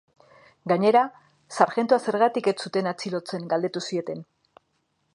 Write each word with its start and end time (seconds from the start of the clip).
Gainera, 0.71 1.03
sarjentua 1.57 2.01
zergatik 2.07 2.51
ez 2.53 2.57
zuten 2.67 2.93
atxilotzen 2.93 3.49
galdetu 3.55 3.89
zieten. 3.91 4.29